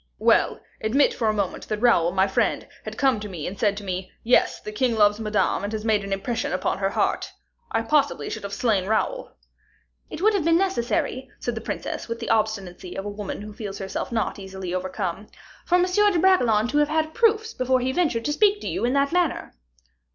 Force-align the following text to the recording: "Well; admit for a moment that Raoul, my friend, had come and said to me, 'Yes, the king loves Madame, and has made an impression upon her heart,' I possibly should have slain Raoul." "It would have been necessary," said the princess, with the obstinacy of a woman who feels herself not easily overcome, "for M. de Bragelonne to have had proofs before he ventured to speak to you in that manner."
"Well; 0.17 0.59
admit 0.83 1.13
for 1.13 1.27
a 1.27 1.31
moment 1.33 1.67
that 1.67 1.79
Raoul, 1.79 2.11
my 2.11 2.25
friend, 2.25 2.67
had 2.85 2.97
come 2.97 3.21
and 3.23 3.59
said 3.59 3.77
to 3.77 3.83
me, 3.83 4.11
'Yes, 4.23 4.59
the 4.59 4.71
king 4.71 4.95
loves 4.95 5.19
Madame, 5.19 5.63
and 5.63 5.71
has 5.73 5.85
made 5.85 6.03
an 6.03 6.11
impression 6.11 6.51
upon 6.53 6.79
her 6.79 6.89
heart,' 6.89 7.31
I 7.71 7.83
possibly 7.83 8.27
should 8.27 8.41
have 8.41 8.51
slain 8.51 8.87
Raoul." 8.87 9.35
"It 10.09 10.19
would 10.19 10.33
have 10.33 10.43
been 10.43 10.57
necessary," 10.57 11.29
said 11.39 11.53
the 11.53 11.61
princess, 11.61 12.07
with 12.07 12.19
the 12.19 12.31
obstinacy 12.31 12.95
of 12.95 13.05
a 13.05 13.09
woman 13.09 13.43
who 13.43 13.53
feels 13.53 13.77
herself 13.77 14.11
not 14.11 14.39
easily 14.39 14.73
overcome, 14.73 15.27
"for 15.67 15.75
M. 15.75 15.83
de 15.85 16.17
Bragelonne 16.17 16.67
to 16.69 16.79
have 16.79 16.89
had 16.89 17.13
proofs 17.13 17.53
before 17.53 17.79
he 17.79 17.91
ventured 17.91 18.25
to 18.25 18.33
speak 18.33 18.59
to 18.61 18.67
you 18.67 18.83
in 18.83 18.93
that 18.93 19.11
manner." 19.13 19.53